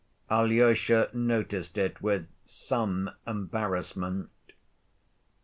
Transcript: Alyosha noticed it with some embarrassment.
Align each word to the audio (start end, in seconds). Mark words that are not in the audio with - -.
Alyosha 0.31 1.11
noticed 1.13 1.77
it 1.77 2.01
with 2.01 2.27
some 2.43 3.11
embarrassment. 3.27 4.31